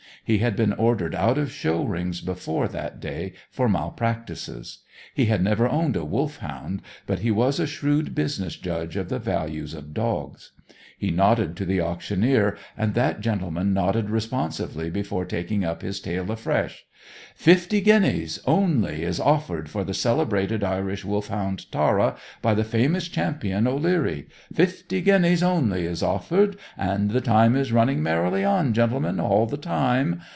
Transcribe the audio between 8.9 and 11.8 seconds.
of the values of dogs. He nodded to